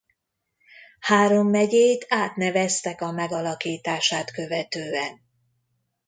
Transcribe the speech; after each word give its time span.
Három 0.99 1.47
megyét 1.47 2.05
átneveztek 2.09 3.01
a 3.01 3.11
megalakítását 3.11 4.31
követően. 4.31 5.21